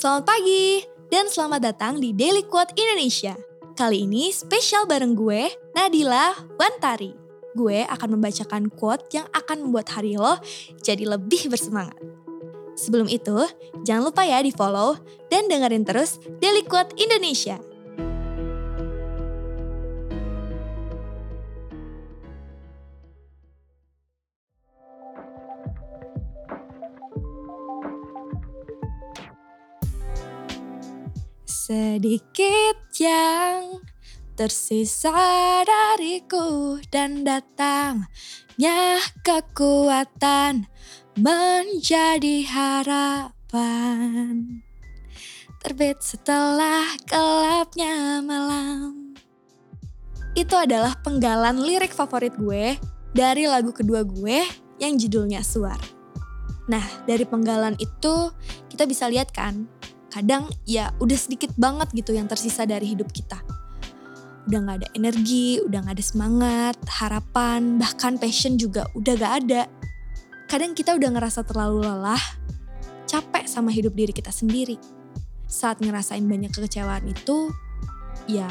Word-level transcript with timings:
Selamat 0.00 0.32
pagi 0.32 0.80
dan 1.12 1.28
selamat 1.28 1.60
datang 1.60 2.00
di 2.00 2.16
Daily 2.16 2.48
Quote 2.48 2.72
Indonesia. 2.72 3.36
Kali 3.76 4.08
ini 4.08 4.32
spesial 4.32 4.88
bareng 4.88 5.12
gue, 5.12 5.52
Nadila 5.76 6.32
Wantari. 6.56 7.12
Gue 7.52 7.84
akan 7.84 8.16
membacakan 8.16 8.72
quote 8.72 9.12
yang 9.12 9.28
akan 9.36 9.68
membuat 9.68 9.92
hari 9.92 10.16
lo 10.16 10.40
jadi 10.80 11.04
lebih 11.04 11.52
bersemangat. 11.52 12.00
Sebelum 12.80 13.12
itu, 13.12 13.44
jangan 13.84 14.08
lupa 14.08 14.24
ya 14.24 14.40
di 14.40 14.48
follow 14.48 14.96
dan 15.28 15.52
dengerin 15.52 15.84
terus 15.84 16.16
Daily 16.40 16.64
Quote 16.64 16.96
Indonesia. 16.96 17.60
Sedikit 31.70 32.82
yang 32.98 33.78
tersisa 34.34 35.14
dariku 35.62 36.82
dan 36.90 37.22
datangnya 37.22 38.98
kekuatan 39.22 40.66
menjadi 41.14 42.42
harapan. 42.50 43.86
Terbit 45.62 46.02
setelah 46.02 46.90
gelapnya 47.06 48.18
malam. 48.18 49.14
Itu 50.34 50.58
adalah 50.58 50.98
penggalan 51.06 51.62
lirik 51.62 51.94
favorit 51.94 52.34
gue 52.34 52.82
dari 53.14 53.46
lagu 53.46 53.70
kedua 53.70 54.02
gue 54.02 54.42
yang 54.82 54.98
judulnya 54.98 55.46
Suar. 55.46 55.78
Nah, 56.66 56.82
dari 57.06 57.22
penggalan 57.22 57.78
itu 57.78 58.34
kita 58.66 58.90
bisa 58.90 59.06
lihat 59.06 59.30
kan 59.30 59.70
kadang 60.10 60.50
ya 60.66 60.90
udah 60.98 61.14
sedikit 61.14 61.54
banget 61.54 61.94
gitu 61.94 62.12
yang 62.12 62.26
tersisa 62.26 62.66
dari 62.66 62.92
hidup 62.92 63.08
kita. 63.14 63.38
Udah 64.50 64.58
gak 64.66 64.76
ada 64.82 64.88
energi, 64.98 65.62
udah 65.62 65.86
gak 65.86 65.94
ada 65.94 66.04
semangat, 66.04 66.76
harapan, 67.00 67.78
bahkan 67.78 68.18
passion 68.18 68.58
juga 68.58 68.90
udah 68.98 69.14
gak 69.14 69.32
ada. 69.46 69.70
Kadang 70.50 70.74
kita 70.74 70.98
udah 70.98 71.14
ngerasa 71.14 71.46
terlalu 71.46 71.86
lelah, 71.86 72.20
capek 73.06 73.46
sama 73.46 73.70
hidup 73.70 73.94
diri 73.94 74.10
kita 74.10 74.34
sendiri. 74.34 74.74
Saat 75.46 75.78
ngerasain 75.78 76.26
banyak 76.26 76.50
kekecewaan 76.50 77.06
itu, 77.06 77.54
ya 78.26 78.50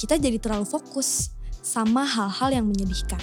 kita 0.00 0.16
jadi 0.16 0.40
terlalu 0.40 0.64
fokus 0.64 1.36
sama 1.60 2.08
hal-hal 2.08 2.56
yang 2.56 2.64
menyedihkan. 2.64 3.20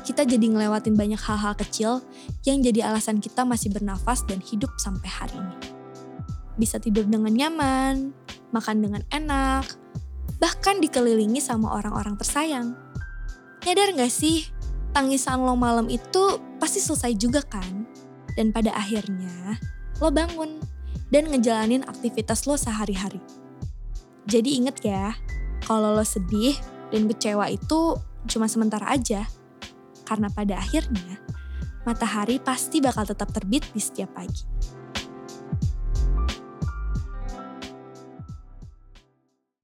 Kita 0.00 0.24
jadi 0.24 0.48
ngelewatin 0.48 0.96
banyak 0.96 1.20
hal-hal 1.20 1.52
kecil 1.58 2.00
yang 2.48 2.64
jadi 2.64 2.88
alasan 2.88 3.20
kita 3.20 3.44
masih 3.44 3.74
bernafas 3.74 4.24
dan 4.24 4.40
hidup 4.40 4.70
sampai 4.80 5.10
hari 5.10 5.36
ini 5.36 5.76
bisa 6.56 6.80
tidur 6.80 7.04
dengan 7.08 7.32
nyaman, 7.32 8.12
makan 8.52 8.76
dengan 8.80 9.02
enak, 9.12 9.64
bahkan 10.40 10.80
dikelilingi 10.80 11.40
sama 11.40 11.72
orang-orang 11.76 12.16
tersayang. 12.16 12.76
Nyadar 13.64 13.96
gak 13.96 14.12
sih, 14.12 14.48
tangisan 14.92 15.44
lo 15.44 15.56
malam 15.56 15.88
itu 15.92 16.40
pasti 16.60 16.80
selesai 16.80 17.12
juga 17.16 17.40
kan? 17.44 17.84
Dan 18.36 18.52
pada 18.52 18.72
akhirnya, 18.76 19.56
lo 20.00 20.12
bangun 20.12 20.60
dan 21.08 21.28
ngejalanin 21.32 21.84
aktivitas 21.88 22.44
lo 22.44 22.56
sehari-hari. 22.56 23.20
Jadi 24.26 24.58
inget 24.58 24.82
ya, 24.82 25.14
kalau 25.64 25.94
lo 25.96 26.04
sedih 26.04 26.56
dan 26.90 27.06
kecewa 27.10 27.48
itu 27.48 27.96
cuma 28.26 28.50
sementara 28.50 28.90
aja. 28.90 29.24
Karena 30.06 30.30
pada 30.30 30.58
akhirnya, 30.58 31.18
matahari 31.82 32.38
pasti 32.38 32.78
bakal 32.78 33.06
tetap 33.06 33.30
terbit 33.34 33.66
di 33.74 33.82
setiap 33.82 34.14
pagi. 34.14 34.42